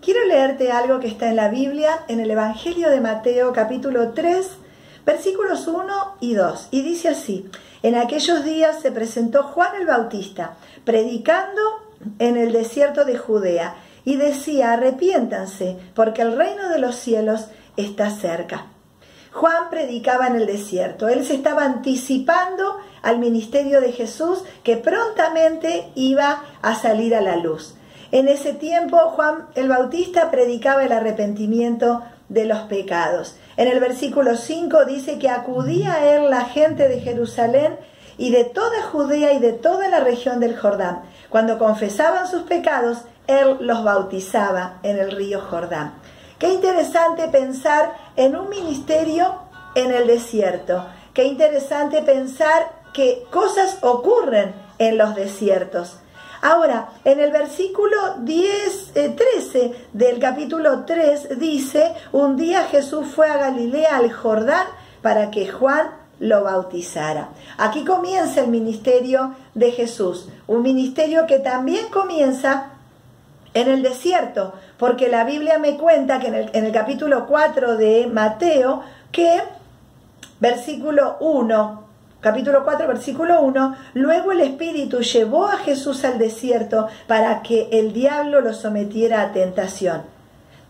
quiero 0.00 0.24
leerte 0.26 0.72
algo 0.72 1.00
que 1.00 1.08
está 1.08 1.28
en 1.28 1.36
la 1.36 1.48
Biblia, 1.48 2.04
en 2.08 2.20
el 2.20 2.30
Evangelio 2.30 2.90
de 2.90 3.00
Mateo 3.00 3.52
capítulo 3.52 4.10
3, 4.12 4.48
versículos 5.04 5.66
1 5.66 6.16
y 6.20 6.34
2. 6.34 6.68
Y 6.70 6.82
dice 6.82 7.08
así, 7.08 7.50
en 7.82 7.94
aquellos 7.94 8.44
días 8.44 8.80
se 8.80 8.92
presentó 8.92 9.42
Juan 9.42 9.76
el 9.78 9.86
Bautista, 9.86 10.56
predicando 10.84 11.60
en 12.18 12.36
el 12.36 12.52
desierto 12.52 13.04
de 13.04 13.18
Judea, 13.18 13.76
y 14.04 14.16
decía, 14.16 14.72
arrepiéntanse, 14.72 15.76
porque 15.94 16.22
el 16.22 16.36
reino 16.36 16.70
de 16.70 16.78
los 16.78 16.96
cielos 16.96 17.46
está 17.76 18.10
cerca. 18.10 18.66
Juan 19.32 19.68
predicaba 19.70 20.26
en 20.26 20.36
el 20.36 20.46
desierto, 20.46 21.08
él 21.08 21.24
se 21.24 21.34
estaba 21.34 21.64
anticipando 21.64 22.78
al 23.02 23.18
ministerio 23.18 23.80
de 23.80 23.92
Jesús 23.92 24.42
que 24.64 24.76
prontamente 24.76 25.90
iba 25.94 26.42
a 26.62 26.74
salir 26.74 27.14
a 27.14 27.20
la 27.20 27.36
luz. 27.36 27.74
En 28.12 28.26
ese 28.26 28.52
tiempo 28.52 28.96
Juan 29.14 29.46
el 29.54 29.68
Bautista 29.68 30.30
predicaba 30.30 30.84
el 30.84 30.92
arrepentimiento 30.92 32.02
de 32.28 32.44
los 32.44 32.60
pecados. 32.62 33.36
En 33.56 33.68
el 33.68 33.78
versículo 33.78 34.36
5 34.36 34.84
dice 34.84 35.18
que 35.18 35.28
acudía 35.28 35.94
a 35.94 36.14
él 36.14 36.30
la 36.30 36.46
gente 36.46 36.88
de 36.88 37.00
Jerusalén 37.00 37.76
y 38.18 38.32
de 38.32 38.44
toda 38.44 38.82
Judea 38.90 39.32
y 39.32 39.38
de 39.38 39.52
toda 39.52 39.88
la 39.88 40.00
región 40.00 40.40
del 40.40 40.58
Jordán. 40.58 41.02
Cuando 41.28 41.58
confesaban 41.58 42.26
sus 42.26 42.42
pecados, 42.42 42.98
él 43.28 43.58
los 43.60 43.84
bautizaba 43.84 44.78
en 44.82 44.98
el 44.98 45.12
río 45.12 45.40
Jordán. 45.40 45.94
Qué 46.38 46.52
interesante 46.52 47.28
pensar 47.28 47.94
en 48.16 48.34
un 48.34 48.48
ministerio 48.48 49.36
en 49.76 49.92
el 49.92 50.08
desierto. 50.08 50.84
Qué 51.14 51.24
interesante 51.24 52.02
pensar 52.02 52.72
que 52.92 53.24
cosas 53.30 53.78
ocurren 53.82 54.52
en 54.78 54.98
los 54.98 55.14
desiertos. 55.14 55.98
Ahora, 56.42 56.90
en 57.04 57.20
el 57.20 57.32
versículo 57.32 57.96
10, 58.20 58.92
13 58.94 59.14
eh, 59.54 59.86
del 59.92 60.18
capítulo 60.18 60.84
3 60.84 61.38
dice, 61.38 61.92
un 62.12 62.36
día 62.36 62.64
Jesús 62.64 63.08
fue 63.14 63.28
a 63.28 63.36
Galilea, 63.36 63.96
al 63.96 64.10
Jordán, 64.10 64.66
para 65.02 65.30
que 65.30 65.48
Juan 65.48 65.90
lo 66.18 66.44
bautizara. 66.44 67.28
Aquí 67.58 67.84
comienza 67.84 68.40
el 68.40 68.48
ministerio 68.48 69.34
de 69.54 69.72
Jesús, 69.72 70.28
un 70.46 70.62
ministerio 70.62 71.26
que 71.26 71.38
también 71.40 71.88
comienza 71.88 72.70
en 73.52 73.68
el 73.68 73.82
desierto, 73.82 74.54
porque 74.78 75.08
la 75.08 75.24
Biblia 75.24 75.58
me 75.58 75.76
cuenta 75.76 76.20
que 76.20 76.28
en 76.28 76.34
el, 76.34 76.50
en 76.54 76.64
el 76.64 76.72
capítulo 76.72 77.26
4 77.26 77.76
de 77.76 78.06
Mateo, 78.06 78.82
que 79.12 79.42
versículo 80.40 81.16
1, 81.20 81.79
capítulo 82.20 82.64
4, 82.64 82.86
versículo 82.86 83.40
1, 83.42 83.76
luego 83.94 84.32
el 84.32 84.40
Espíritu 84.40 85.00
llevó 85.00 85.46
a 85.46 85.56
Jesús 85.58 86.04
al 86.04 86.18
desierto 86.18 86.88
para 87.06 87.42
que 87.42 87.68
el 87.72 87.92
diablo 87.92 88.40
lo 88.40 88.52
sometiera 88.52 89.22
a 89.22 89.32
tentación. 89.32 90.02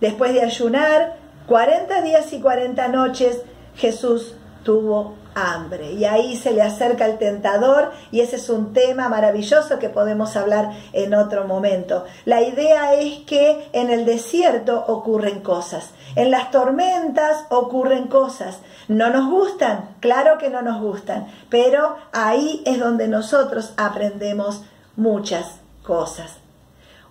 Después 0.01 0.33
de 0.33 0.43
ayunar 0.43 1.17
40 1.47 2.03
días 2.03 2.33
y 2.33 2.41
40 2.41 2.89
noches, 2.89 3.43
Jesús 3.77 4.37
tuvo 4.62 5.14
hambre. 5.34 5.92
Y 5.92 6.05
ahí 6.05 6.36
se 6.36 6.53
le 6.53 6.62
acerca 6.62 7.06
el 7.06 7.19
tentador 7.19 7.92
y 8.11 8.20
ese 8.20 8.36
es 8.36 8.48
un 8.50 8.72
tema 8.72 9.08
maravilloso 9.08 9.78
que 9.78 9.89
podemos 9.89 10.36
hablar 10.36 10.72
en 10.92 11.14
otro 11.14 11.47
momento. 11.47 12.05
La 12.25 12.42
idea 12.42 12.94
es 12.94 13.20
que 13.20 13.69
en 13.72 13.91
el 13.91 14.05
desierto 14.05 14.84
ocurren 14.86 15.41
cosas, 15.41 15.91
en 16.16 16.31
las 16.31 16.50
tormentas 16.50 17.44
ocurren 17.50 18.08
cosas. 18.08 18.58
¿No 18.88 19.11
nos 19.11 19.31
gustan? 19.31 19.97
Claro 20.00 20.38
que 20.38 20.50
no 20.50 20.62
nos 20.62 20.81
gustan, 20.81 21.28
pero 21.48 21.97
ahí 22.12 22.62
es 22.66 22.81
donde 22.81 23.06
nosotros 23.06 23.72
aprendemos 23.77 24.64
muchas 24.97 25.61
cosas. 25.84 26.40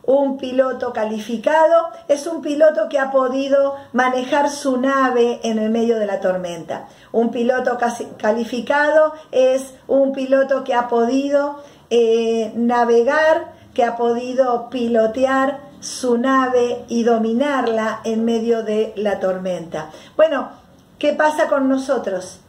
Un 0.09 0.37
piloto 0.37 0.91
calificado 0.91 1.89
es 2.07 2.25
un 2.25 2.41
piloto 2.41 2.89
que 2.89 2.97
ha 2.97 3.11
podido 3.11 3.75
manejar 3.93 4.49
su 4.49 4.77
nave 4.77 5.39
en 5.43 5.59
el 5.59 5.69
medio 5.69 5.99
de 5.99 6.07
la 6.07 6.19
tormenta. 6.19 6.87
Un 7.11 7.29
piloto 7.29 7.77
calificado 8.17 9.13
es 9.31 9.75
un 9.87 10.11
piloto 10.11 10.63
que 10.63 10.73
ha 10.73 10.87
podido 10.87 11.61
eh, 11.91 12.51
navegar, 12.55 13.53
que 13.75 13.83
ha 13.83 13.97
podido 13.97 14.71
pilotear 14.71 15.59
su 15.79 16.17
nave 16.17 16.85
y 16.87 17.03
dominarla 17.03 18.01
en 18.03 18.25
medio 18.25 18.63
de 18.63 18.93
la 18.95 19.19
tormenta. 19.19 19.91
Bueno, 20.17 20.49
¿qué 20.97 21.13
pasa 21.13 21.49
con 21.49 21.69
nosotros? 21.69 22.39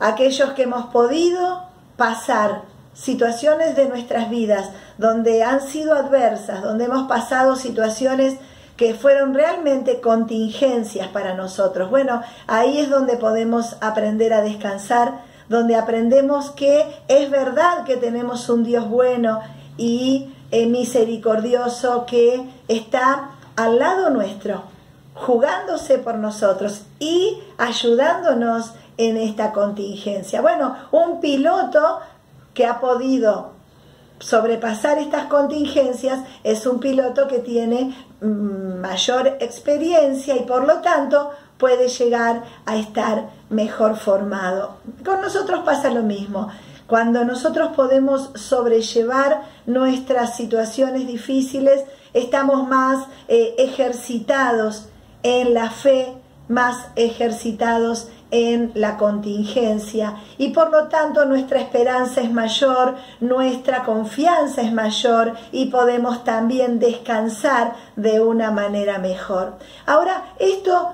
Aquellos 0.00 0.54
que 0.54 0.64
hemos 0.64 0.86
podido 0.86 1.68
pasar 1.96 2.62
situaciones 2.96 3.76
de 3.76 3.88
nuestras 3.88 4.30
vidas 4.30 4.70
donde 4.96 5.44
han 5.44 5.60
sido 5.60 5.94
adversas, 5.94 6.62
donde 6.62 6.86
hemos 6.86 7.06
pasado 7.06 7.54
situaciones 7.54 8.38
que 8.76 8.94
fueron 8.94 9.34
realmente 9.34 10.00
contingencias 10.00 11.08
para 11.08 11.34
nosotros. 11.34 11.90
Bueno, 11.90 12.22
ahí 12.46 12.78
es 12.78 12.90
donde 12.90 13.16
podemos 13.16 13.76
aprender 13.80 14.32
a 14.32 14.42
descansar, 14.42 15.22
donde 15.48 15.76
aprendemos 15.76 16.50
que 16.50 16.84
es 17.08 17.30
verdad 17.30 17.84
que 17.84 17.96
tenemos 17.96 18.48
un 18.48 18.64
Dios 18.64 18.88
bueno 18.88 19.40
y 19.76 20.34
eh, 20.50 20.66
misericordioso 20.66 22.06
que 22.06 22.48
está 22.68 23.30
al 23.56 23.78
lado 23.78 24.10
nuestro, 24.10 24.62
jugándose 25.14 25.98
por 25.98 26.16
nosotros 26.16 26.82
y 26.98 27.38
ayudándonos 27.58 28.72
en 28.98 29.16
esta 29.16 29.52
contingencia. 29.52 30.40
Bueno, 30.40 30.76
un 30.92 31.20
piloto 31.20 32.00
que 32.56 32.66
ha 32.66 32.80
podido 32.80 33.52
sobrepasar 34.18 34.98
estas 34.98 35.26
contingencias 35.26 36.20
es 36.42 36.66
un 36.66 36.80
piloto 36.80 37.28
que 37.28 37.38
tiene 37.38 37.94
mm, 38.22 38.80
mayor 38.80 39.36
experiencia 39.40 40.34
y 40.36 40.40
por 40.40 40.66
lo 40.66 40.80
tanto 40.80 41.30
puede 41.58 41.88
llegar 41.88 42.44
a 42.64 42.76
estar 42.76 43.28
mejor 43.50 43.96
formado. 43.96 44.78
Con 45.04 45.20
nosotros 45.20 45.60
pasa 45.64 45.90
lo 45.90 46.02
mismo. 46.02 46.48
Cuando 46.86 47.24
nosotros 47.24 47.70
podemos 47.76 48.30
sobrellevar 48.34 49.42
nuestras 49.66 50.36
situaciones 50.36 51.06
difíciles, 51.06 51.84
estamos 52.14 52.66
más 52.66 53.06
eh, 53.28 53.54
ejercitados 53.58 54.88
en 55.22 55.52
la 55.52 55.68
fe, 55.68 56.14
más 56.48 56.86
ejercitados 56.94 58.08
en 58.30 58.72
la 58.74 58.96
contingencia 58.96 60.16
y 60.36 60.50
por 60.50 60.70
lo 60.70 60.88
tanto 60.88 61.24
nuestra 61.24 61.60
esperanza 61.60 62.20
es 62.20 62.32
mayor, 62.32 62.96
nuestra 63.20 63.84
confianza 63.84 64.62
es 64.62 64.72
mayor 64.72 65.34
y 65.52 65.66
podemos 65.66 66.24
también 66.24 66.78
descansar 66.78 67.74
de 67.94 68.20
una 68.20 68.50
manera 68.50 68.98
mejor. 68.98 69.54
Ahora, 69.86 70.32
esto 70.38 70.92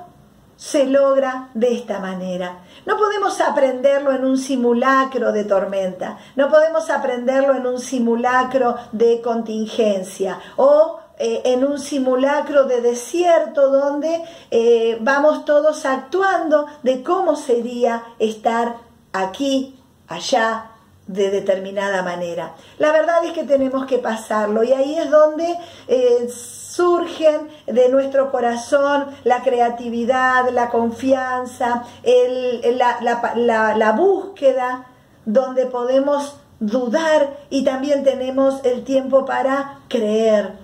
se 0.57 0.87
logra 0.87 1.49
de 1.55 1.75
esta 1.75 1.99
manera. 1.99 2.61
No 2.87 2.97
podemos 2.97 3.41
aprenderlo 3.41 4.13
en 4.13 4.25
un 4.25 4.39
simulacro 4.39 5.33
de 5.33 5.45
tormenta, 5.45 6.19
no 6.37 6.49
podemos 6.49 6.89
aprenderlo 6.89 7.57
en 7.57 7.67
un 7.67 7.81
simulacro 7.81 8.77
de 8.93 9.21
contingencia 9.21 10.39
o 10.57 11.01
eh, 11.19 11.43
en 11.45 11.65
un 11.65 11.79
simulacro 11.79 12.65
de 12.65 12.81
desierto 12.81 13.71
donde 13.71 14.25
eh, 14.51 14.99
vamos 15.01 15.45
todos 15.45 15.85
actuando 15.85 16.67
de 16.83 17.03
cómo 17.03 17.37
sería 17.37 18.03
estar 18.19 18.77
aquí, 19.13 19.79
allá, 20.09 20.71
de 21.07 21.31
determinada 21.31 22.03
manera. 22.03 22.55
La 22.79 22.93
verdad 22.93 23.25
es 23.25 23.33
que 23.33 23.45
tenemos 23.45 23.87
que 23.87 23.99
pasarlo 23.99 24.63
y 24.63 24.73
ahí 24.73 24.99
es 24.99 25.11
donde 25.11 25.57
eh, 25.89 26.29
surgen 26.29 27.49
de 27.67 27.89
nuestro 27.91 28.31
corazón 28.31 29.07
la 29.25 29.43
creatividad, 29.43 30.49
la 30.51 30.71
confianza, 30.71 31.85
la, 32.05 33.75
la 33.77 33.93
búsqueda, 33.93 34.87
donde 35.27 35.67
podemos 35.67 36.37
dudar 36.61 37.37
y 37.51 37.65
también 37.65 38.05
tenemos 38.05 38.65
el 38.65 38.85
tiempo 38.85 39.25
para 39.25 39.81
creer. 39.89 40.62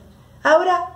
Ahora, 0.48 0.92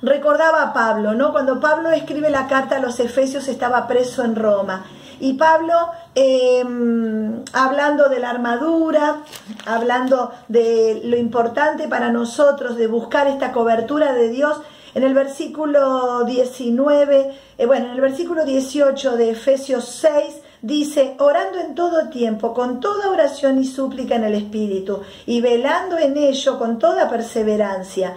recordaba 0.00 0.62
a 0.62 0.72
Pablo, 0.72 1.12
¿no? 1.12 1.30
Cuando 1.30 1.60
Pablo 1.60 1.90
escribe 1.90 2.30
la 2.30 2.48
carta 2.48 2.76
a 2.76 2.80
los 2.80 2.98
Efesios 2.98 3.48
estaba 3.48 3.86
preso 3.86 4.24
en 4.24 4.34
Roma. 4.34 4.86
Y 5.20 5.34
Pablo, 5.34 5.74
em, 6.14 7.44
hablando 7.52 8.08
de 8.08 8.18
la 8.18 8.30
armadura, 8.30 9.18
hablando 9.66 10.32
de 10.48 11.02
lo 11.04 11.18
importante 11.18 11.86
para 11.86 12.10
nosotros 12.10 12.78
de 12.78 12.86
buscar 12.86 13.26
esta 13.26 13.52
cobertura 13.52 14.14
de 14.14 14.30
Dios, 14.30 14.56
en 14.94 15.02
el 15.02 15.12
versículo 15.12 16.24
19, 16.24 17.32
eh, 17.58 17.66
bueno, 17.66 17.88
en 17.88 17.92
el 17.92 18.00
versículo 18.00 18.46
18 18.46 19.18
de 19.18 19.32
Efesios 19.32 19.84
6, 19.84 20.40
dice, 20.62 21.14
orando 21.18 21.58
en 21.58 21.74
todo 21.74 22.08
tiempo, 22.08 22.54
con 22.54 22.80
toda 22.80 23.10
oración 23.10 23.60
y 23.60 23.66
súplica 23.66 24.16
en 24.16 24.24
el 24.24 24.34
Espíritu, 24.34 25.02
y 25.26 25.42
velando 25.42 25.98
en 25.98 26.16
ello 26.16 26.58
con 26.58 26.78
toda 26.78 27.08
perseverancia, 27.10 28.16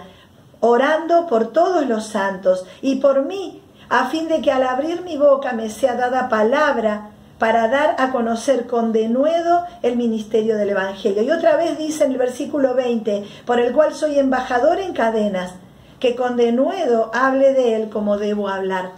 orando 0.64 1.26
por 1.26 1.52
todos 1.52 1.86
los 1.86 2.06
santos 2.06 2.64
y 2.80 2.96
por 2.96 3.26
mí, 3.26 3.60
a 3.90 4.06
fin 4.06 4.28
de 4.28 4.40
que 4.40 4.50
al 4.50 4.62
abrir 4.62 5.02
mi 5.02 5.18
boca 5.18 5.52
me 5.52 5.68
sea 5.68 5.94
dada 5.94 6.30
palabra 6.30 7.10
para 7.38 7.68
dar 7.68 7.96
a 7.98 8.10
conocer 8.12 8.66
con 8.66 8.90
denuedo 8.90 9.66
el 9.82 9.96
ministerio 9.96 10.56
del 10.56 10.70
Evangelio. 10.70 11.22
Y 11.22 11.30
otra 11.30 11.56
vez 11.56 11.76
dice 11.76 12.04
en 12.04 12.12
el 12.12 12.18
versículo 12.18 12.74
20, 12.74 13.24
por 13.44 13.60
el 13.60 13.74
cual 13.74 13.94
soy 13.94 14.18
embajador 14.18 14.78
en 14.78 14.94
cadenas, 14.94 15.52
que 16.00 16.16
con 16.16 16.36
denuedo 16.36 17.10
hable 17.12 17.52
de 17.52 17.76
él 17.76 17.90
como 17.90 18.16
debo 18.16 18.48
hablar. 18.48 18.92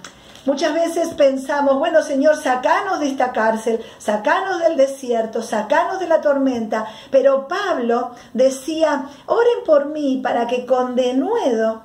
Muchas 0.46 0.74
veces 0.74 1.08
pensamos, 1.14 1.76
bueno 1.80 2.02
Señor, 2.02 2.36
sacanos 2.36 3.00
de 3.00 3.08
esta 3.08 3.32
cárcel, 3.32 3.84
sacanos 3.98 4.60
del 4.60 4.76
desierto, 4.76 5.42
sacanos 5.42 5.98
de 5.98 6.06
la 6.06 6.20
tormenta. 6.20 6.86
Pero 7.10 7.48
Pablo 7.48 8.12
decía, 8.32 9.08
oren 9.26 9.64
por 9.66 9.86
mí 9.86 10.20
para 10.22 10.46
que 10.46 10.64
con 10.64 10.94
denuedo, 10.94 11.82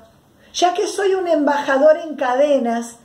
ya 0.53 0.75
que 0.75 0.85
soy 0.85 1.15
un 1.15 1.27
embajador 1.27 1.97
en 1.97 2.15
cadenas, 2.15 2.97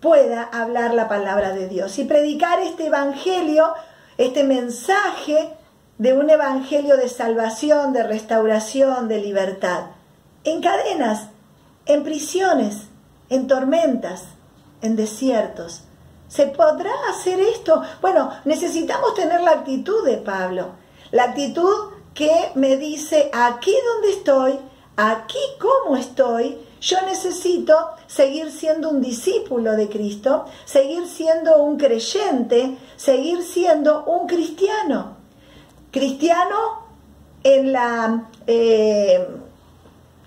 pueda 0.00 0.42
hablar 0.42 0.94
la 0.94 1.06
palabra 1.06 1.52
de 1.52 1.68
Dios 1.68 1.96
y 2.00 2.04
predicar 2.04 2.58
este 2.58 2.88
evangelio, 2.88 3.72
este 4.18 4.42
mensaje 4.42 5.48
de 5.96 6.12
un 6.12 6.28
evangelio 6.28 6.96
de 6.96 7.08
salvación, 7.08 7.92
de 7.92 8.02
restauración, 8.02 9.06
de 9.06 9.20
libertad. 9.20 9.84
En 10.42 10.60
cadenas, 10.60 11.28
en 11.86 12.02
prisiones, 12.02 12.88
en 13.30 13.46
tormentas 13.46 14.33
en 14.84 14.96
desiertos. 14.96 15.80
¿Se 16.28 16.46
podrá 16.46 16.92
hacer 17.10 17.40
esto? 17.40 17.82
Bueno, 18.00 18.30
necesitamos 18.44 19.14
tener 19.14 19.40
la 19.40 19.52
actitud 19.52 20.04
de 20.04 20.18
Pablo, 20.18 20.68
la 21.10 21.24
actitud 21.24 21.92
que 22.12 22.50
me 22.54 22.76
dice, 22.76 23.30
aquí 23.32 23.74
donde 23.92 24.10
estoy, 24.10 24.58
aquí 24.96 25.38
como 25.58 25.96
estoy, 25.96 26.58
yo 26.80 26.98
necesito 27.06 27.74
seguir 28.06 28.50
siendo 28.50 28.90
un 28.90 29.00
discípulo 29.00 29.72
de 29.72 29.88
Cristo, 29.88 30.44
seguir 30.64 31.06
siendo 31.06 31.62
un 31.62 31.78
creyente, 31.78 32.76
seguir 32.96 33.42
siendo 33.42 34.04
un 34.04 34.26
cristiano. 34.26 35.16
Cristiano 35.90 36.84
en, 37.42 37.72
la, 37.72 38.28
eh, 38.46 39.26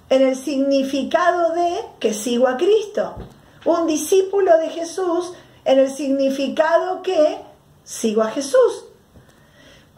en 0.09 0.21
el 0.21 0.35
significado 0.35 1.53
de 1.53 1.79
que 1.99 2.13
sigo 2.13 2.47
a 2.47 2.57
Cristo 2.57 3.15
un 3.67 3.85
discípulo 3.85 4.57
de 4.57 4.69
Jesús 4.69 5.33
en 5.65 5.79
el 5.79 5.89
significado 5.91 7.01
que 7.01 7.39
sigo 7.83 8.21
a 8.21 8.31
Jesús. 8.31 8.85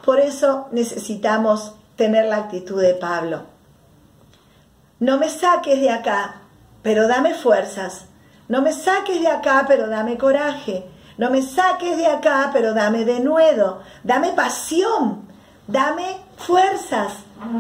Por 0.04 0.20
eso 0.20 0.68
necesitamos 0.72 1.74
tener 1.96 2.26
la 2.26 2.38
actitud 2.38 2.82
de 2.82 2.96
Pablo. 2.96 3.44
No 5.00 5.18
me 5.18 5.30
saques 5.30 5.80
de 5.80 5.92
acá, 5.92 6.42
pero 6.82 7.08
dame 7.08 7.36
fuerzas. 7.36 8.06
No 8.48 8.62
me 8.62 8.74
saques 8.74 9.22
de 9.22 9.28
acá, 9.28 9.66
pero 9.68 9.88
dame 9.88 10.18
coraje. 10.18 10.86
No 11.18 11.30
me 11.30 11.42
saques 11.42 11.98
de 11.98 12.08
acá, 12.08 12.50
pero 12.52 12.74
dame 12.74 13.06
denuedo. 13.06 13.82
Dame 14.04 14.30
pasión. 14.32 15.28
Dame 15.68 16.18
fuerzas. 16.38 17.14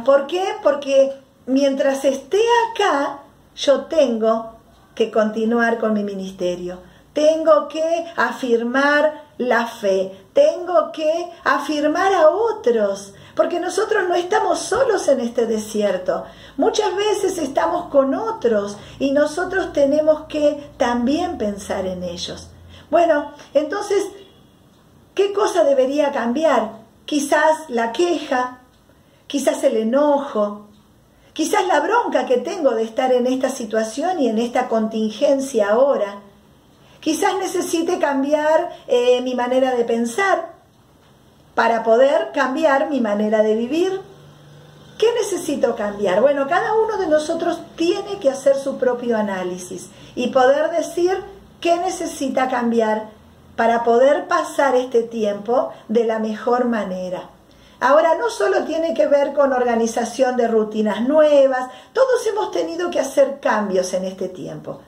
¿Por 0.06 0.26
qué? 0.26 0.44
Porque 0.64 1.14
mientras 1.46 2.04
esté 2.04 2.42
acá, 2.72 3.20
yo 3.56 3.82
tengo 3.86 4.59
que 5.00 5.12
continuar 5.12 5.78
con 5.78 5.94
mi 5.94 6.04
ministerio. 6.04 6.80
Tengo 7.14 7.70
que 7.70 8.06
afirmar 8.18 9.30
la 9.38 9.66
fe. 9.66 10.26
Tengo 10.34 10.92
que 10.92 11.32
afirmar 11.46 12.14
a 12.14 12.28
otros. 12.28 13.14
Porque 13.34 13.62
nosotros 13.62 14.10
no 14.10 14.16
estamos 14.16 14.60
solos 14.60 15.08
en 15.08 15.22
este 15.22 15.46
desierto. 15.46 16.26
Muchas 16.58 16.94
veces 16.98 17.38
estamos 17.38 17.86
con 17.86 18.14
otros 18.14 18.76
y 19.00 19.12
nosotros 19.12 19.72
tenemos 19.72 20.24
que 20.28 20.70
también 20.76 21.38
pensar 21.38 21.86
en 21.86 22.04
ellos. 22.04 22.50
Bueno, 22.92 23.32
entonces, 23.54 24.06
¿qué 25.14 25.32
cosa 25.32 25.64
debería 25.64 26.12
cambiar? 26.12 26.74
Quizás 27.06 27.70
la 27.70 27.94
queja, 27.94 28.60
quizás 29.28 29.64
el 29.64 29.78
enojo, 29.78 30.69
Quizás 31.40 31.66
la 31.68 31.80
bronca 31.80 32.26
que 32.26 32.40
tengo 32.40 32.72
de 32.72 32.84
estar 32.84 33.14
en 33.14 33.26
esta 33.26 33.48
situación 33.48 34.20
y 34.20 34.28
en 34.28 34.40
esta 34.40 34.68
contingencia 34.68 35.70
ahora. 35.70 36.16
Quizás 37.00 37.36
necesite 37.40 37.98
cambiar 37.98 38.70
eh, 38.88 39.22
mi 39.22 39.36
manera 39.36 39.74
de 39.74 39.86
pensar 39.86 40.50
para 41.56 41.82
poder 41.82 42.32
cambiar 42.34 42.90
mi 42.90 43.00
manera 43.00 43.42
de 43.42 43.56
vivir. 43.56 44.02
¿Qué 44.98 45.08
necesito 45.14 45.78
cambiar? 45.78 46.20
Bueno, 46.20 46.46
cada 46.46 46.74
uno 46.74 46.98
de 46.98 47.08
nosotros 47.08 47.62
tiene 47.78 48.20
que 48.20 48.30
hacer 48.30 48.58
su 48.58 48.78
propio 48.78 49.16
análisis 49.16 49.90
y 50.16 50.32
poder 50.32 50.72
decir 50.72 51.24
qué 51.62 51.78
necesita 51.78 52.50
cambiar 52.50 53.12
para 53.56 53.86
poder 53.86 54.28
pasar 54.28 54.76
este 54.76 55.04
tiempo 55.04 55.72
de 55.88 56.04
la 56.04 56.20
mejor 56.20 56.66
manera. 56.66 57.30
Ahora, 57.82 58.16
no 58.16 58.30
solo 58.30 58.66
tiene 58.66 58.94
que 58.94 59.08
ver 59.08 59.34
con 59.34 59.54
organización 59.54 60.36
de 60.36 60.50
rutinas 60.50 61.08
nuevas, 61.08 61.70
todos 61.94 62.28
hemos 62.28 62.52
tenido 62.52 62.92
que 62.92 63.00
hacer 63.00 63.40
cambios 63.40 63.94
en 63.94 64.04
este 64.04 64.28
tiempo. 64.28 64.82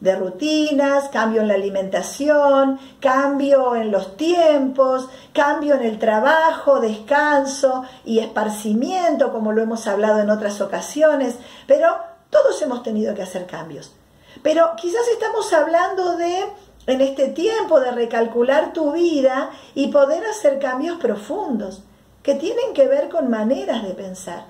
De 0.00 0.14
rutinas, 0.14 1.08
cambio 1.08 1.40
en 1.40 1.48
la 1.48 1.54
alimentación, 1.54 2.78
cambio 3.00 3.74
en 3.76 3.90
los 3.90 4.18
tiempos, 4.18 5.08
cambio 5.32 5.76
en 5.76 5.84
el 5.84 5.98
trabajo, 5.98 6.80
descanso 6.80 7.84
y 8.04 8.18
esparcimiento, 8.18 9.32
como 9.32 9.52
lo 9.52 9.62
hemos 9.62 9.86
hablado 9.86 10.20
en 10.20 10.28
otras 10.28 10.60
ocasiones, 10.60 11.36
pero 11.66 11.96
todos 12.28 12.60
hemos 12.60 12.82
tenido 12.82 13.14
que 13.14 13.22
hacer 13.22 13.46
cambios. 13.46 13.94
Pero 14.42 14.72
quizás 14.76 15.08
estamos 15.10 15.50
hablando 15.54 16.18
de 16.18 16.44
en 16.86 17.00
este 17.00 17.28
tiempo 17.28 17.80
de 17.80 17.92
recalcular 17.92 18.74
tu 18.74 18.92
vida 18.92 19.48
y 19.74 19.86
poder 19.86 20.26
hacer 20.26 20.58
cambios 20.58 20.98
profundos 20.98 21.82
que 22.24 22.34
tienen 22.34 22.72
que 22.74 22.88
ver 22.88 23.10
con 23.10 23.30
maneras 23.30 23.84
de 23.84 23.90
pensar. 23.90 24.46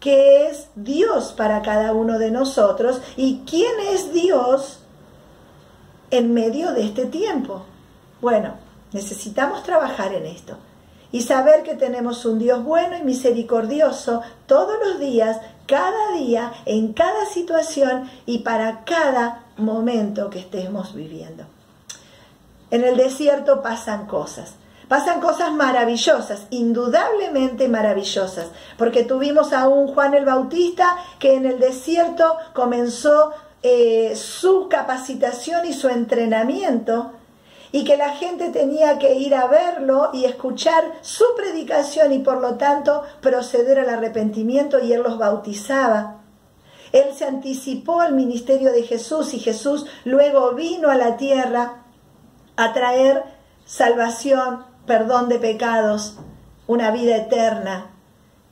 ¿Qué 0.00 0.46
es 0.46 0.68
Dios 0.76 1.34
para 1.36 1.60
cada 1.60 1.92
uno 1.92 2.18
de 2.18 2.30
nosotros 2.30 3.02
y 3.16 3.42
quién 3.44 3.72
es 3.90 4.12
Dios 4.12 4.78
en 6.10 6.32
medio 6.32 6.72
de 6.72 6.84
este 6.84 7.06
tiempo? 7.06 7.64
Bueno, 8.20 8.54
necesitamos 8.92 9.64
trabajar 9.64 10.14
en 10.14 10.24
esto 10.24 10.56
y 11.10 11.22
saber 11.22 11.64
que 11.64 11.74
tenemos 11.74 12.24
un 12.24 12.38
Dios 12.38 12.62
bueno 12.62 12.96
y 12.96 13.02
misericordioso 13.02 14.22
todos 14.46 14.76
los 14.86 15.00
días, 15.00 15.40
cada 15.66 16.12
día, 16.12 16.52
en 16.64 16.92
cada 16.92 17.26
situación 17.26 18.08
y 18.24 18.38
para 18.38 18.84
cada 18.84 19.42
momento 19.56 20.30
que 20.30 20.38
estemos 20.38 20.94
viviendo. 20.94 21.44
En 22.70 22.84
el 22.84 22.96
desierto 22.96 23.62
pasan 23.62 24.06
cosas. 24.06 24.54
Pasan 24.88 25.20
cosas 25.20 25.52
maravillosas, 25.52 26.46
indudablemente 26.50 27.68
maravillosas, 27.68 28.46
porque 28.78 29.02
tuvimos 29.02 29.52
a 29.52 29.68
un 29.68 29.88
Juan 29.88 30.14
el 30.14 30.24
Bautista 30.24 30.96
que 31.18 31.34
en 31.34 31.44
el 31.44 31.58
desierto 31.58 32.36
comenzó 32.52 33.32
eh, 33.62 34.14
su 34.14 34.68
capacitación 34.68 35.66
y 35.66 35.72
su 35.72 35.88
entrenamiento 35.88 37.12
y 37.72 37.82
que 37.82 37.96
la 37.96 38.10
gente 38.10 38.50
tenía 38.50 38.98
que 38.98 39.14
ir 39.14 39.34
a 39.34 39.48
verlo 39.48 40.10
y 40.12 40.24
escuchar 40.24 40.84
su 41.02 41.24
predicación 41.36 42.12
y 42.12 42.20
por 42.20 42.40
lo 42.40 42.54
tanto 42.54 43.02
proceder 43.20 43.80
al 43.80 43.90
arrepentimiento 43.90 44.78
y 44.78 44.92
él 44.92 45.02
los 45.02 45.18
bautizaba. 45.18 46.18
Él 46.92 47.06
se 47.14 47.24
anticipó 47.24 48.00
al 48.00 48.14
ministerio 48.14 48.70
de 48.70 48.84
Jesús 48.84 49.34
y 49.34 49.40
Jesús 49.40 49.86
luego 50.04 50.52
vino 50.52 50.90
a 50.90 50.94
la 50.94 51.16
tierra 51.16 51.82
a 52.56 52.72
traer 52.72 53.24
salvación, 53.64 54.64
perdón 54.86 55.28
de 55.28 55.38
pecados, 55.38 56.16
una 56.66 56.90
vida 56.90 57.16
eterna, 57.16 57.90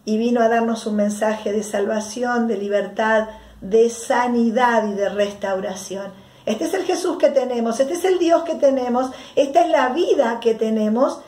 y 0.05 0.19
vino 0.19 0.41
a 0.41 0.49
darnos 0.49 0.87
un 0.87 0.97
mensaje 0.97 1.53
de 1.53 1.63
salvación, 1.63 2.47
de 2.47 2.59
libertad, 2.59 3.29
de 3.61 3.89
sanidad 3.89 4.87
y 4.87 4.95
de 4.95 5.09
restauración. 5.09 6.13
Este 6.45 6.65
es 6.65 6.75
el 6.75 6.85
Jesús 6.85 7.17
que 7.17 7.31
tenemos, 7.31 7.81
este 7.81 7.95
es 7.95 8.05
el 8.05 8.19
Dios 8.19 8.43
que 8.43 8.55
tenemos, 8.55 9.11
esta 9.35 9.65
es 9.65 9.71
la 9.71 9.89
vida 9.91 10.41
que 10.41 10.55
tenemos 10.55 11.21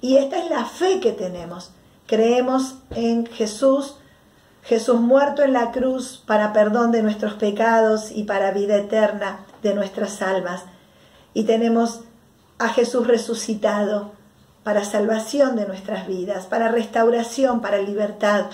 y 0.00 0.16
esta 0.16 0.38
es 0.38 0.50
la 0.50 0.64
fe 0.64 0.98
que 0.98 1.12
tenemos. 1.12 1.70
Creemos 2.06 2.74
en 2.90 3.26
Jesús, 3.26 3.96
Jesús 4.64 5.00
muerto 5.00 5.42
en 5.42 5.52
la 5.52 5.70
cruz 5.70 6.22
para 6.26 6.52
perdón 6.52 6.90
de 6.90 7.02
nuestros 7.02 7.34
pecados 7.34 8.10
y 8.10 8.24
para 8.24 8.50
vida 8.50 8.76
eterna 8.76 9.46
de 9.62 9.74
nuestras 9.74 10.20
almas. 10.22 10.64
Y 11.34 11.44
tenemos 11.44 12.00
a 12.58 12.68
Jesús 12.70 13.06
resucitado 13.06 14.12
para 14.64 14.84
salvación 14.84 15.56
de 15.56 15.66
nuestras 15.66 16.06
vidas, 16.08 16.46
para 16.46 16.68
restauración, 16.68 17.60
para 17.60 17.78
libertad, 17.78 18.46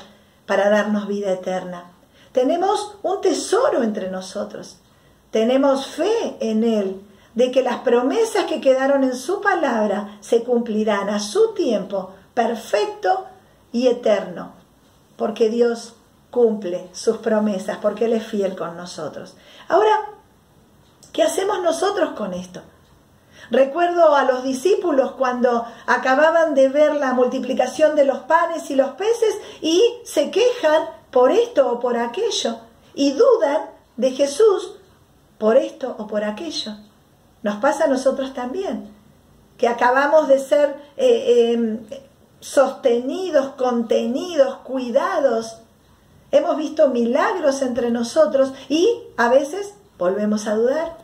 para 0.45 0.69
darnos 0.69 1.07
vida 1.07 1.33
eterna. 1.33 1.93
Tenemos 2.33 2.97
un 3.03 3.21
tesoro 3.21 3.83
entre 3.83 4.11
nosotros. 4.11 4.79
Tenemos 5.31 5.87
fe 5.87 6.37
en 6.41 6.65
Él, 6.65 7.01
de 7.35 7.53
que 7.53 7.63
las 7.63 7.79
promesas 7.79 8.45
que 8.45 8.61
quedaron 8.61 9.05
en 9.05 9.15
su 9.15 9.41
palabra 9.41 10.19
se 10.21 10.43
cumplirán 10.43 11.09
a 11.09 11.21
su 11.21 11.55
tiempo 11.55 12.13
perfecto 12.35 13.27
y 13.73 13.87
eterno, 13.87 14.53
porque 15.17 15.49
Dios 15.49 15.95
cumple 16.31 16.89
sus 16.93 17.19
promesas, 17.19 17.79
porque 17.81 18.07
Él 18.07 18.15
es 18.15 18.27
fiel 18.27 18.57
con 18.57 18.77
nosotros. 18.77 19.37
Ahora, 19.69 20.11
¿qué 21.13 21.23
hacemos 21.23 21.63
nosotros 21.63 22.11
con 22.17 22.35
esto? 22.35 22.63
Recuerdo 23.51 24.15
a 24.15 24.25
los 24.25 24.45
discípulos 24.45 25.13
cuando 25.13 25.65
acababan 25.87 26.55
de 26.55 26.69
ver 26.69 26.95
la 26.95 27.15
multiplicación 27.15 27.97
de 27.97 28.05
los 28.05 28.19
panes 28.21 28.71
y 28.71 28.77
los 28.77 28.91
peces 28.93 29.37
y 29.61 29.83
se 30.05 30.31
quejan 30.31 30.85
por 31.11 31.33
esto 31.33 31.71
o 31.71 31.81
por 31.81 31.97
aquello 31.97 32.59
y 32.95 33.13
dudan 33.13 33.71
de 33.97 34.13
Jesús 34.13 34.77
por 35.39 35.57
esto 35.57 35.97
o 35.99 36.07
por 36.07 36.23
aquello. 36.23 36.73
Nos 37.43 37.57
pasa 37.57 37.85
a 37.85 37.89
nosotros 37.89 38.35
también, 38.35 38.91
que 39.57 39.67
acabamos 39.67 40.29
de 40.29 40.39
ser 40.39 40.77
eh, 40.97 41.53
em, 41.53 41.81
sostenidos, 42.39 43.55
contenidos, 43.57 44.57
cuidados. 44.59 45.59
Hemos 46.31 46.57
visto 46.57 46.89
milagros 46.89 47.63
entre 47.63 47.91
nosotros 47.91 48.53
y 48.69 49.03
a 49.17 49.29
veces 49.29 49.75
volvemos 49.99 50.47
a 50.47 50.55
dudar. 50.55 50.99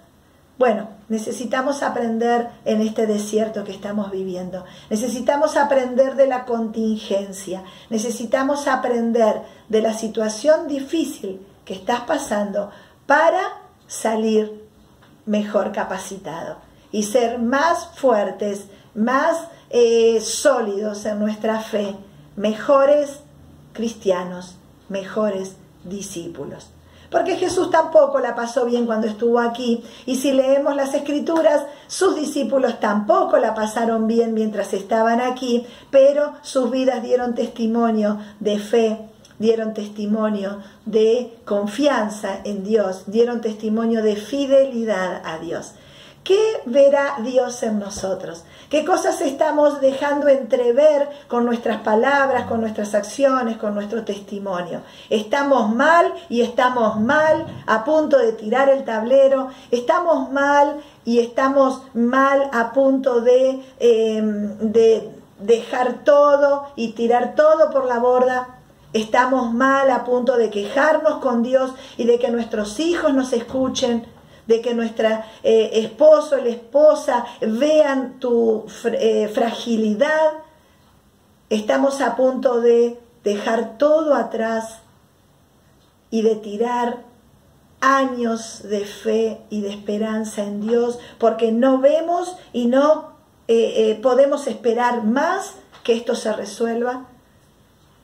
Bueno, 0.59 0.96
necesitamos 1.09 1.83
aprender 1.83 2.49
en 2.65 2.81
este 2.81 3.07
desierto 3.07 3.65
que 3.65 3.73
estamos 3.73 4.11
viviendo. 4.11 4.65
Necesitamos 4.91 5.57
aprender 5.57 6.17
de 6.17 6.27
la 6.27 6.45
contingencia. 6.45 7.63
Necesitamos 7.91 8.67
aprender 8.67 9.43
de 9.69 9.83
la 9.83 9.95
situación 9.95 10.69
difícil 10.69 11.47
que 11.65 11.75
estás 11.75 12.01
pasando 12.03 12.71
para 13.07 13.41
salir 13.87 14.67
mejor 15.27 15.73
capacitado 15.73 16.59
y 16.91 17.03
ser 17.03 17.39
más 17.39 17.89
fuertes, 17.95 18.67
más 18.95 19.49
eh, 19.71 20.21
sólidos 20.21 21.05
en 21.07 21.19
nuestra 21.19 21.61
fe, 21.61 21.97
mejores 22.37 23.21
cristianos, 23.73 24.57
mejores 24.89 25.57
discípulos. 25.85 26.71
Porque 27.11 27.37
Jesús 27.37 27.71
tampoco 27.71 28.19
la 28.21 28.35
pasó 28.35 28.65
bien 28.65 28.87
cuando 28.87 29.07
estuvo 29.07 29.39
aquí. 29.39 29.83
Y 30.07 30.17
si 30.17 30.33
leemos 30.33 30.75
las 30.77 30.95
escrituras, 30.95 31.63
sus 31.87 32.17
discípulos 32.17 32.81
tampoco 32.81 33.39
la 33.39 33.55
pasaron 33.55 34.07
bien 34.07 34.35
mientras 34.35 34.73
estaban 34.73 35.21
aquí, 35.21 35.67
pero 35.91 36.35
sus 36.43 36.71
vidas 36.71 37.03
dieron 37.03 37.35
testimonio 37.35 38.19
de 38.41 38.59
fe, 38.59 38.99
dieron 39.39 39.75
testimonio 39.75 40.59
de 40.85 41.39
confianza 41.45 42.41
en 42.45 42.65
Dios, 42.65 43.05
dieron 43.07 43.41
testimonio 43.41 44.03
de 44.03 44.17
fidelidad 44.17 45.23
a 45.25 45.39
Dios. 45.39 45.75
¿Qué 46.27 46.61
verá 46.65 47.19
Dios 47.23 47.63
en 47.63 47.79
nosotros? 47.79 48.43
¿Qué 48.69 48.85
cosas 48.85 49.21
estamos 49.21 49.81
dejando 49.81 50.27
entrever 50.27 51.09
con 51.29 51.45
nuestras 51.45 51.83
palabras, 51.83 52.47
con 52.49 52.61
nuestras 52.61 52.97
acciones, 52.97 53.59
con 53.59 53.77
nuestro 53.77 54.05
testimonio? 54.05 54.81
¿Estamos 55.09 55.73
mal 55.73 56.13
y 56.29 56.41
estamos 56.41 56.99
mal 56.99 57.47
a 57.69 57.85
punto 57.85 58.19
de 58.19 58.33
tirar 58.33 58.69
el 58.71 58.85
tablero? 58.85 59.51
¿Estamos 59.71 60.33
mal 60.33 60.81
y 61.05 61.21
estamos 61.21 61.83
mal 61.95 62.51
a 62.53 62.73
punto 62.73 63.21
de, 63.21 63.63
em, 63.79 64.59
de 64.59 65.09
dejar 65.39 66.03
todo 66.03 66.67
y 66.75 66.91
tirar 66.95 67.37
todo 67.37 67.71
por 67.71 67.85
la 67.85 68.01
borda? 68.01 68.49
Estamos 68.93 69.53
mal 69.55 69.93
a 69.93 70.03
punto 70.03 70.37
de 70.37 70.51
quejarnos 70.51 71.21
con 71.21 71.45
Dios 71.45 71.71
y 71.97 72.05
de 72.05 72.19
que 72.19 72.33
nuestros 72.33 72.81
hijos 72.81 73.15
nos 73.15 73.33
escuchen 73.33 74.16
de 74.47 74.61
que 74.61 74.75
nuestra 74.75 75.27
eh, 75.43 75.71
esposo, 75.75 76.37
la 76.37 76.49
esposa 76.49 77.27
vean 77.41 78.19
tu 78.21 78.67
eh, 78.85 79.31
fragilidad. 79.33 80.33
Estamos 81.51 82.01
a 82.01 82.17
punto 82.17 82.61
de 82.61 82.99
dejar 83.25 83.79
todo 83.79 84.15
atrás 84.15 84.81
y 86.11 86.23
de 86.23 86.37
tirar 86.37 87.05
años 87.81 88.63
de 88.63 88.85
fe 88.85 89.41
y 89.51 89.61
de 89.61 89.71
esperanza 89.71 90.43
en 90.43 90.67
Dios, 90.67 90.99
porque 91.19 91.53
no 91.53 91.79
vemos 91.79 92.37
y 92.53 92.67
no 92.67 93.17
eh, 93.49 93.99
podemos 94.03 94.47
esperar 94.47 95.05
más 95.05 95.55
que 95.85 95.95
esto 95.95 96.15
se 96.15 96.33
resuelva, 96.33 97.07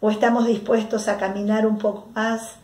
o 0.00 0.10
estamos 0.10 0.46
dispuestos 0.46 1.08
a 1.08 1.16
caminar 1.16 1.66
un 1.66 1.78
poco 1.78 2.08
más 2.14 2.56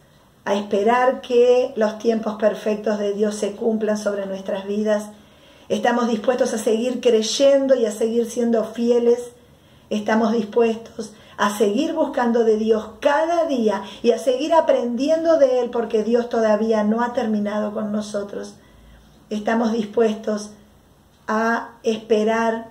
a 0.49 0.55
esperar 0.55 1.21
que 1.21 1.75
los 1.77 1.99
tiempos 1.99 2.37
perfectos 2.37 2.99
de 2.99 3.13
Dios 3.13 3.35
se 3.35 3.53
cumplan 3.53 3.99
sobre 3.99 4.25
nuestras 4.25 4.67
vidas. 4.67 5.11
Estamos 5.69 6.09
dispuestos 6.09 6.55
a 6.55 6.59
seguir 6.59 7.03
creyendo 7.03 7.75
y 7.75 7.85
a 7.85 7.91
seguir 7.93 8.25
siendo 8.25 8.65
fieles. 8.65 9.33
Estamos 9.91 10.33
dispuestos 10.33 11.13
a 11.37 11.55
seguir 11.55 11.93
buscando 11.93 12.45
de 12.45 12.57
Dios 12.57 12.93
cada 13.01 13.45
día 13.45 13.83
y 14.03 14.13
a 14.13 14.19
seguir 14.19 14.55
aprendiendo 14.55 15.37
de 15.37 15.61
Él 15.61 15.69
porque 15.69 16.03
Dios 16.03 16.31
todavía 16.31 16.83
no 16.83 17.03
ha 17.03 17.13
terminado 17.13 17.75
con 17.75 17.93
nosotros. 17.93 18.55
Estamos 19.29 19.73
dispuestos 19.73 20.53
a 21.27 21.73
esperar 21.83 22.71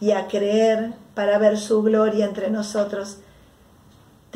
y 0.00 0.12
a 0.12 0.28
creer 0.28 0.92
para 1.16 1.38
ver 1.38 1.58
su 1.58 1.82
gloria 1.82 2.24
entre 2.24 2.50
nosotros. 2.50 3.16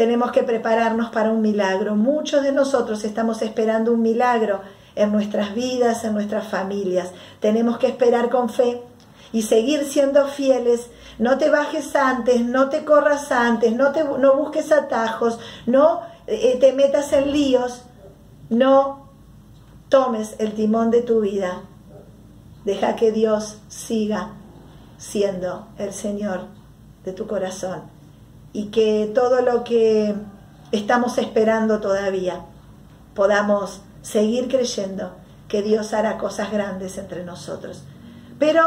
Tenemos 0.00 0.33
que 0.33 0.42
prepararnos 0.42 1.11
para 1.11 1.30
un 1.30 1.42
milagro. 1.42 1.95
Muchos 1.95 2.42
de 2.42 2.52
nosotros 2.52 3.04
estamos 3.04 3.42
esperando 3.42 3.92
un 3.92 4.00
milagro 4.00 4.62
en 4.95 5.12
nuestras 5.12 5.54
vidas, 5.54 6.04
en 6.04 6.14
nuestras 6.14 6.49
familias. 6.49 7.11
Tenemos 7.38 7.76
que 7.76 7.88
esperar 7.88 8.30
con 8.30 8.49
fe 8.49 8.80
y 9.30 9.42
seguir 9.42 9.85
siendo 9.85 10.26
fieles. 10.26 10.87
No 11.19 11.37
te 11.37 11.50
bajes 11.50 11.95
antes, 11.95 12.40
no 12.40 12.71
te 12.71 12.83
corras 12.87 13.30
antes, 13.30 13.76
no, 13.76 13.92
te, 13.92 14.02
no 14.02 14.37
busques 14.37 14.73
atajos, 14.73 15.38
no 15.66 16.00
eh, 16.26 16.57
te 16.59 16.73
metas 16.73 17.12
en 17.12 17.30
líos, 17.30 17.83
no 18.49 19.11
tomes 19.90 20.35
el 20.38 20.54
timón 20.54 20.90
de 20.90 21.02
tu 21.02 21.21
vida. 21.21 21.61
Deja 22.64 22.97
que 22.97 23.12
Dios 23.12 23.59
siga 23.69 24.30
siendo 24.97 25.66
el 25.76 25.92
Señor 25.92 26.47
de 27.04 27.12
tu 27.12 27.26
corazón 27.26 28.00
y 28.52 28.66
que 28.66 29.11
todo 29.14 29.42
lo 29.42 29.64
que 29.64 30.14
estamos 30.73 31.19
esperando 31.19 31.80
todavía 31.80 32.45
podamos 33.14 33.80
seguir 34.02 34.49
creyendo 34.49 35.12
que 35.49 35.62
Dios 35.62 35.92
hará 35.92 36.16
cosas 36.16 36.52
grandes 36.52 36.97
entre 36.99 37.25
nosotros. 37.25 37.83
Pero 38.38 38.62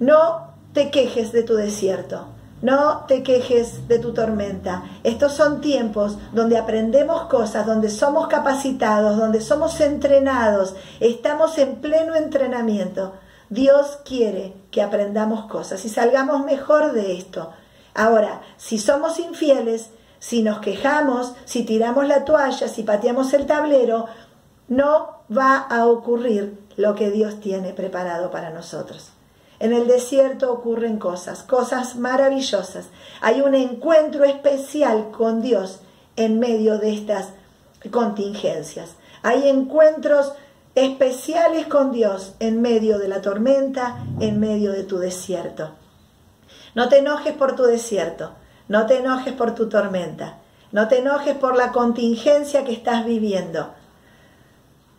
no 0.00 0.54
te 0.72 0.90
quejes 0.90 1.32
de 1.32 1.42
tu 1.42 1.54
desierto, 1.54 2.26
no 2.62 3.04
te 3.06 3.22
quejes 3.22 3.86
de 3.86 3.98
tu 3.98 4.12
tormenta. 4.12 4.84
Estos 5.04 5.32
son 5.34 5.60
tiempos 5.60 6.18
donde 6.32 6.58
aprendemos 6.58 7.26
cosas, 7.26 7.66
donde 7.66 7.90
somos 7.90 8.28
capacitados, 8.28 9.16
donde 9.16 9.40
somos 9.40 9.80
entrenados, 9.80 10.74
estamos 11.00 11.58
en 11.58 11.76
pleno 11.76 12.14
entrenamiento. 12.14 13.12
Dios 13.50 13.98
quiere 14.04 14.54
que 14.70 14.82
aprendamos 14.82 15.46
cosas 15.46 15.84
y 15.84 15.88
salgamos 15.88 16.44
mejor 16.44 16.92
de 16.92 17.16
esto. 17.16 17.52
Ahora, 17.96 18.42
si 18.58 18.76
somos 18.76 19.18
infieles, 19.18 19.88
si 20.18 20.42
nos 20.42 20.58
quejamos, 20.58 21.32
si 21.46 21.64
tiramos 21.64 22.06
la 22.06 22.26
toalla, 22.26 22.68
si 22.68 22.82
pateamos 22.82 23.32
el 23.32 23.46
tablero, 23.46 24.04
no 24.68 25.22
va 25.34 25.56
a 25.56 25.86
ocurrir 25.86 26.58
lo 26.76 26.94
que 26.94 27.10
Dios 27.10 27.40
tiene 27.40 27.72
preparado 27.72 28.30
para 28.30 28.50
nosotros. 28.50 29.12
En 29.60 29.72
el 29.72 29.86
desierto 29.86 30.52
ocurren 30.52 30.98
cosas, 30.98 31.42
cosas 31.42 31.96
maravillosas. 31.96 32.88
Hay 33.22 33.40
un 33.40 33.54
encuentro 33.54 34.24
especial 34.24 35.10
con 35.10 35.40
Dios 35.40 35.80
en 36.16 36.38
medio 36.38 36.78
de 36.78 36.92
estas 36.92 37.30
contingencias. 37.90 38.90
Hay 39.22 39.48
encuentros 39.48 40.32
especiales 40.74 41.66
con 41.66 41.92
Dios 41.92 42.34
en 42.40 42.60
medio 42.60 42.98
de 42.98 43.08
la 43.08 43.22
tormenta, 43.22 44.04
en 44.20 44.38
medio 44.38 44.72
de 44.72 44.84
tu 44.84 44.98
desierto. 44.98 45.70
No 46.76 46.90
te 46.90 46.98
enojes 46.98 47.32
por 47.32 47.56
tu 47.56 47.62
desierto, 47.62 48.32
no 48.68 48.84
te 48.84 48.98
enojes 48.98 49.32
por 49.32 49.54
tu 49.54 49.66
tormenta, 49.66 50.40
no 50.72 50.88
te 50.88 50.98
enojes 50.98 51.34
por 51.34 51.56
la 51.56 51.72
contingencia 51.72 52.64
que 52.64 52.74
estás 52.74 53.06
viviendo. 53.06 53.72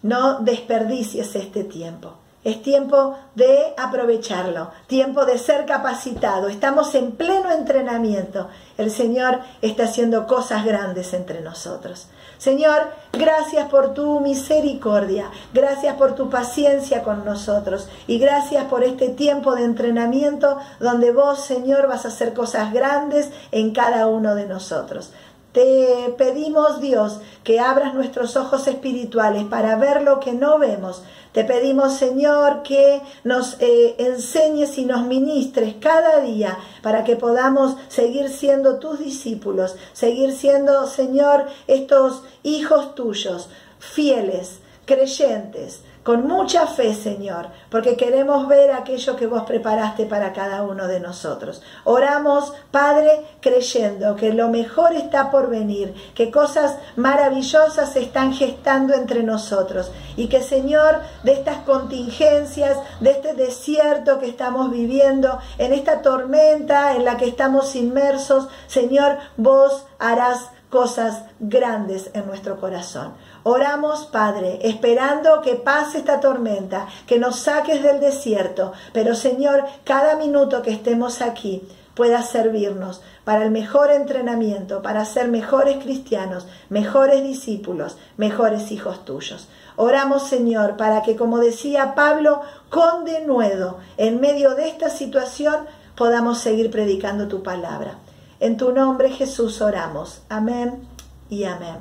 No 0.02 0.40
desperdicies 0.40 1.36
este 1.36 1.64
tiempo. 1.64 2.16
Es 2.44 2.62
tiempo 2.62 3.18
de 3.36 3.74
aprovecharlo, 3.78 4.72
tiempo 4.88 5.26
de 5.26 5.38
ser 5.38 5.66
capacitado. 5.66 6.48
Estamos 6.48 6.96
en 6.96 7.12
pleno 7.12 7.52
entrenamiento. 7.52 8.48
El 8.78 8.92
Señor 8.92 9.40
está 9.62 9.86
haciendo 9.86 10.28
cosas 10.28 10.64
grandes 10.64 11.14
entre 11.14 11.42
nosotros. 11.42 12.08
Señor, 12.38 12.84
gracias 13.14 13.68
por 13.68 13.96
tu 13.96 14.20
misericordia, 14.20 15.32
gracias 15.54 15.96
por 15.96 16.14
tu 16.14 16.30
paciencia 16.30 17.02
con 17.02 17.26
nosotros 17.26 17.90
y 18.06 18.20
gracias 18.20 18.66
por 18.66 18.84
este 18.84 19.10
tiempo 19.10 19.56
de 19.56 19.64
entrenamiento 19.64 20.60
donde 20.80 21.12
vos, 21.12 21.44
Señor, 21.44 21.88
vas 21.88 22.06
a 22.06 22.10
hacer 22.10 22.36
cosas 22.36 22.72
grandes 22.72 23.32
en 23.52 23.74
cada 23.74 24.06
uno 24.06 24.36
de 24.36 24.46
nosotros. 24.46 25.12
Te 25.54 26.14
pedimos, 26.18 26.82
Dios, 26.82 27.20
que 27.44 27.60
abras 27.60 27.94
nuestros 27.94 28.36
ojos 28.36 28.68
espirituales 28.68 29.46
para 29.46 29.76
ver 29.76 30.02
lo 30.02 30.20
que 30.20 30.34
no 30.34 30.60
vemos. 30.60 31.04
Te 31.32 31.44
pedimos, 31.44 31.94
Señor, 31.94 32.64
que 32.64 33.02
nos 33.24 33.58
eh, 33.60 33.96
enseñes 33.98 34.78
y 34.78 34.86
nos 34.86 35.06
ministres 35.06 35.76
cada 35.80 36.20
día 36.22 36.58
para 36.82 37.04
que 37.04 37.16
podamos 37.16 37.76
seguir 37.88 38.30
siendo 38.30 38.80
tus 38.80 39.00
discípulos, 39.00 39.76
seguir 39.94 40.34
siendo, 40.34 40.86
Señor, 40.88 41.46
estos 41.68 42.24
hijos 42.44 42.96
tuyos, 42.96 43.50
fieles, 43.80 44.60
creyentes, 44.86 45.82
con 46.08 46.26
mucha 46.26 46.68
fe, 46.68 46.96
Señor, 46.96 47.48
porque 47.70 47.98
queremos 47.98 48.48
ver 48.48 48.72
aquello 48.72 49.18
que 49.18 49.28
vos 49.28 49.44
preparaste 49.44 50.06
para 50.06 50.32
cada 50.32 50.64
uno 50.64 50.88
de 50.88 51.02
nosotros. 51.02 51.62
Oramos, 51.84 52.54
Padre, 52.72 53.26
creyendo 53.42 54.16
que 54.16 54.32
lo 54.32 54.48
mejor 54.48 54.94
está 54.94 55.30
por 55.30 55.50
venir, 55.50 55.94
que 56.16 56.32
cosas 56.32 56.78
maravillosas 56.96 57.92
se 57.92 58.04
están 58.04 58.34
gestando 58.34 58.94
entre 58.94 59.22
nosotros 59.22 59.92
y 60.16 60.30
que, 60.30 60.42
Señor, 60.42 61.02
de 61.24 61.34
estas 61.34 61.58
contingencias, 61.66 62.78
de 63.02 63.12
este 63.12 63.34
desierto 63.34 64.18
que 64.18 64.30
estamos 64.30 64.72
viviendo, 64.72 65.40
en 65.58 65.74
esta 65.74 66.02
tormenta 66.02 66.96
en 66.96 67.04
la 67.04 67.18
que 67.18 67.28
estamos 67.28 67.76
inmersos, 67.76 68.48
Señor, 68.68 69.18
vos 69.36 69.86
harás 70.00 70.52
cosas 70.70 71.24
grandes 71.40 72.10
en 72.14 72.26
nuestro 72.28 72.60
corazón. 72.60 73.14
Oramos, 73.44 74.06
Padre, 74.08 74.60
esperando 74.64 75.42
que 75.42 75.56
pase 75.56 76.00
esta 76.00 76.20
tormenta, 76.20 76.88
que 77.06 77.20
nos 77.20 77.40
saques 77.40 77.82
del 77.82 78.00
desierto, 78.00 78.74
pero 78.94 79.16
Señor, 79.16 79.64
cada 79.84 80.16
minuto 80.16 80.62
que 80.62 80.72
estemos 80.72 81.22
aquí 81.22 81.68
pueda 81.96 82.22
servirnos 82.22 83.02
para 83.24 83.44
el 83.44 83.52
mejor 83.52 83.92
entrenamiento, 83.92 84.82
para 84.82 85.04
ser 85.04 85.30
mejores 85.30 85.84
cristianos, 85.84 86.48
mejores 86.70 87.24
discípulos, 87.24 87.98
mejores 88.18 88.72
hijos 88.72 89.04
tuyos. 89.04 89.50
Oramos, 89.78 90.28
Señor, 90.28 90.78
para 90.78 91.02
que, 91.02 91.16
como 91.16 91.40
decía 91.40 91.96
Pablo, 91.96 92.42
con 92.70 93.04
denuedo, 93.04 93.80
en 93.98 94.22
medio 94.22 94.54
de 94.56 94.70
esta 94.70 94.90
situación, 94.90 95.66
podamos 95.96 96.38
seguir 96.38 96.70
predicando 96.70 97.28
tu 97.28 97.42
palabra. 97.42 97.98
En 98.40 98.58
tu 98.58 98.72
nombre, 98.72 99.10
Jesús, 99.10 99.62
oramos. 99.62 100.22
Amén 100.30 100.88
y 101.30 101.46
amén. 101.46 101.78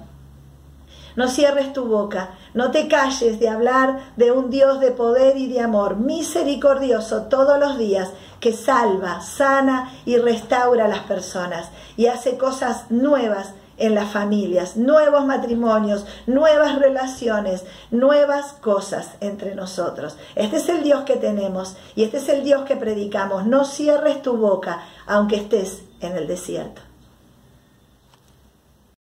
No 1.16 1.28
cierres 1.28 1.72
tu 1.72 1.86
boca, 1.86 2.30
no 2.52 2.70
te 2.70 2.88
calles 2.88 3.40
de 3.40 3.48
hablar 3.48 4.12
de 4.16 4.32
un 4.32 4.50
Dios 4.50 4.80
de 4.80 4.90
poder 4.90 5.38
y 5.38 5.48
de 5.48 5.60
amor, 5.60 5.96
misericordioso 5.96 7.22
todos 7.22 7.58
los 7.58 7.78
días, 7.78 8.10
que 8.38 8.52
salva, 8.52 9.22
sana 9.22 9.90
y 10.04 10.18
restaura 10.18 10.84
a 10.84 10.88
las 10.88 11.00
personas 11.00 11.70
y 11.96 12.06
hace 12.06 12.36
cosas 12.36 12.90
nuevas 12.90 13.54
en 13.78 13.94
las 13.94 14.10
familias, 14.10 14.76
nuevos 14.76 15.24
matrimonios, 15.24 16.06
nuevas 16.26 16.78
relaciones, 16.78 17.64
nuevas 17.90 18.52
cosas 18.52 19.12
entre 19.20 19.54
nosotros. 19.54 20.16
Este 20.34 20.56
es 20.56 20.68
el 20.68 20.82
Dios 20.82 21.04
que 21.04 21.16
tenemos 21.16 21.76
y 21.94 22.04
este 22.04 22.18
es 22.18 22.28
el 22.28 22.44
Dios 22.44 22.64
que 22.64 22.76
predicamos. 22.76 23.46
No 23.46 23.64
cierres 23.64 24.22
tu 24.22 24.36
boca 24.36 24.82
aunque 25.06 25.36
estés 25.36 25.82
en 26.06 26.16
el 26.16 26.26
desierto. 26.26 26.82